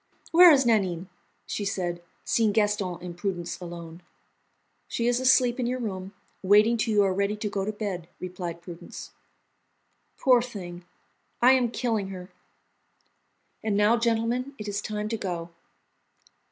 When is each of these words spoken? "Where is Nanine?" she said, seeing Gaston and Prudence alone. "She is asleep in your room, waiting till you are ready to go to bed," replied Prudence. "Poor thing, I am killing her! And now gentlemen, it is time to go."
"Where 0.31 0.49
is 0.51 0.65
Nanine?" 0.65 1.09
she 1.45 1.63
said, 1.63 2.01
seeing 2.25 2.53
Gaston 2.53 2.97
and 3.01 3.15
Prudence 3.15 3.59
alone. 3.61 4.01
"She 4.87 5.05
is 5.05 5.19
asleep 5.19 5.59
in 5.59 5.67
your 5.67 5.77
room, 5.79 6.15
waiting 6.41 6.75
till 6.75 6.91
you 6.95 7.03
are 7.03 7.13
ready 7.13 7.35
to 7.35 7.49
go 7.49 7.65
to 7.65 7.71
bed," 7.71 8.09
replied 8.19 8.63
Prudence. 8.63 9.11
"Poor 10.17 10.41
thing, 10.41 10.85
I 11.39 11.51
am 11.51 11.69
killing 11.69 12.07
her! 12.07 12.31
And 13.63 13.77
now 13.77 13.95
gentlemen, 13.95 14.55
it 14.57 14.67
is 14.67 14.81
time 14.81 15.07
to 15.09 15.17
go." 15.17 15.51